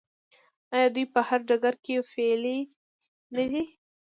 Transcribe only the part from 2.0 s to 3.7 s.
فعالې نه دي؟